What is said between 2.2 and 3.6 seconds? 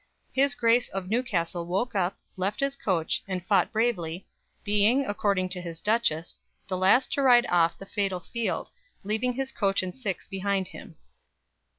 left his coach, and